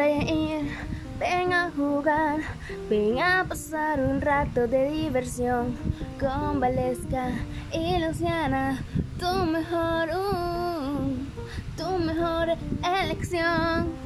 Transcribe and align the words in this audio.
reír, 0.00 0.62
ven 1.18 1.52
a 1.52 1.70
jugar, 1.76 2.40
ven 2.88 3.18
a 3.18 3.44
pasar 3.46 4.00
un 4.00 4.22
rato 4.22 4.66
de 4.66 4.90
diversión 4.90 5.76
con 6.18 6.58
Valesca 6.58 7.32
y 7.70 7.98
Luciana, 7.98 8.82
tu 9.18 9.44
mejor, 9.44 10.08
uh, 10.08 11.12
tu 11.76 11.98
mejor 11.98 12.56
elección. 12.82 13.99